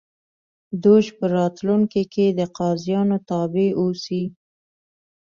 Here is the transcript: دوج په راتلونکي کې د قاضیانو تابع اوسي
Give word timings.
دوج 0.83 1.05
په 1.17 1.25
راتلونکي 1.37 2.03
کې 2.13 2.25
د 2.39 2.41
قاضیانو 2.57 3.17
تابع 3.29 3.69
اوسي 3.81 4.23